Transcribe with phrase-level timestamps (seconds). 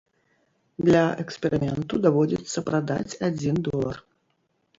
[0.87, 3.95] Для эксперыменту даводзіцца прадаць адзін долар.